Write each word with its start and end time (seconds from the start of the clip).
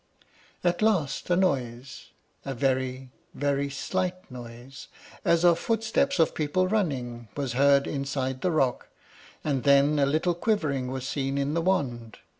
At 0.63 0.81
last 0.81 1.29
a 1.29 1.35
noise, 1.35 2.07
a 2.43 2.55
very, 2.55 3.11
very 3.35 3.69
slight 3.69 4.31
noise, 4.31 4.87
as 5.23 5.43
of 5.45 5.57
the 5.57 5.61
footsteps 5.61 6.17
of 6.17 6.33
people 6.33 6.67
running, 6.67 7.27
was 7.37 7.53
heard 7.53 7.85
inside 7.85 8.41
the 8.41 8.49
rock, 8.49 8.89
and 9.43 9.61
then 9.61 9.99
a 9.99 10.07
little 10.07 10.33
quivering 10.33 10.87
was 10.89 11.07
seen 11.07 11.37
in 11.37 11.53
the 11.53 11.61
wand. 11.61 12.17